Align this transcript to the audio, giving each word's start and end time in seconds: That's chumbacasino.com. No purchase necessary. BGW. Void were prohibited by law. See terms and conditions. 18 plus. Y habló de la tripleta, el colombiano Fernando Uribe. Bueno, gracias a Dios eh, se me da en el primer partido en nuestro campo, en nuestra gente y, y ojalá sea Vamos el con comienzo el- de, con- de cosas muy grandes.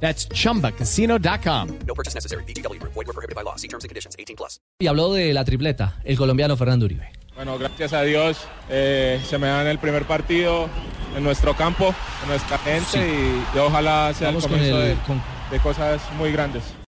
That's 0.00 0.28
chumbacasino.com. 0.28 1.68
No 1.86 1.94
purchase 1.94 2.14
necessary. 2.14 2.44
BGW. 2.44 2.78
Void 2.82 2.94
were 3.06 3.12
prohibited 3.12 3.34
by 3.34 3.42
law. 3.42 3.56
See 3.56 3.68
terms 3.68 3.84
and 3.84 3.88
conditions. 3.90 4.14
18 4.18 4.36
plus. 4.36 4.60
Y 4.78 4.86
habló 4.88 5.12
de 5.12 5.32
la 5.32 5.44
tripleta, 5.44 5.96
el 6.04 6.16
colombiano 6.16 6.56
Fernando 6.56 6.86
Uribe. 6.86 7.10
Bueno, 7.34 7.58
gracias 7.58 7.92
a 7.92 8.02
Dios 8.02 8.38
eh, 8.70 9.20
se 9.28 9.36
me 9.38 9.46
da 9.46 9.60
en 9.62 9.68
el 9.68 9.78
primer 9.78 10.04
partido 10.06 10.68
en 11.16 11.22
nuestro 11.22 11.54
campo, 11.54 11.94
en 12.22 12.28
nuestra 12.30 12.56
gente 12.58 12.98
y, 12.98 13.56
y 13.56 13.58
ojalá 13.58 14.12
sea 14.14 14.28
Vamos 14.28 14.44
el 14.44 14.50
con 14.50 14.58
comienzo 14.58 14.82
el- 14.82 14.88
de, 14.96 15.02
con- 15.02 15.22
de 15.50 15.58
cosas 15.60 16.00
muy 16.18 16.32
grandes. 16.32 16.62